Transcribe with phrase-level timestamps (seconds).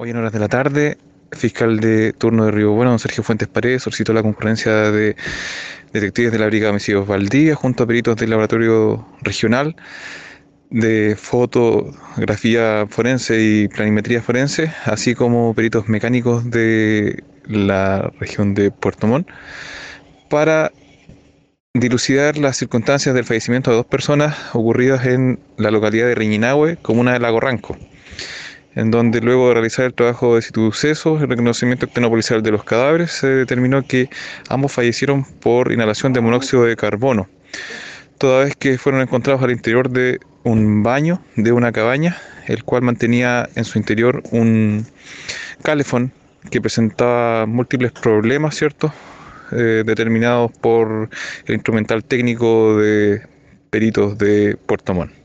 [0.00, 0.96] Hoy en horas de la tarde,
[1.32, 5.16] fiscal de turno de Río Bueno, don Sergio Fuentes Paredes, solicitó la concurrencia de
[5.92, 9.74] detectives de la Brigada de Homicidios junto a peritos del laboratorio regional
[10.70, 19.08] de fotografía forense y planimetría forense, así como peritos mecánicos de la región de Puerto
[19.08, 19.28] Montt,
[20.30, 20.70] para
[21.74, 27.14] dilucidar las circunstancias del fallecimiento de dos personas ocurridas en la localidad de Riñinahue, comuna
[27.14, 27.76] de Lago Ranco
[28.78, 33.10] en donde luego de realizar el trabajo de sucesos, el reconocimiento policial de los cadáveres,
[33.10, 34.08] se determinó que
[34.48, 37.28] ambos fallecieron por inhalación de monóxido de carbono,
[38.18, 42.82] toda vez que fueron encontrados al interior de un baño de una cabaña, el cual
[42.82, 44.86] mantenía en su interior un
[45.64, 46.12] calefón
[46.48, 48.94] que presentaba múltiples problemas, ¿cierto?
[49.50, 51.10] Eh, determinados por
[51.46, 53.22] el instrumental técnico de
[53.70, 55.17] peritos de Puerto Montt.